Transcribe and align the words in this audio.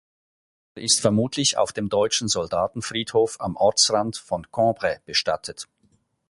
Er 0.73 0.81
ist 0.81 0.99
vermutlich 0.99 1.59
auf 1.59 1.73
dem 1.73 1.87
deutschen 1.87 2.27
Soldatenfriedhof 2.27 3.39
am 3.39 3.55
Ortsrand 3.55 4.17
von 4.17 4.51
Cambrai 4.51 4.99
bestattet. 5.05 5.67